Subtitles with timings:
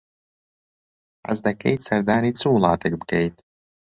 [1.25, 3.35] حەز دەکەیت سەردانی چ وڵاتێک بکەیت؟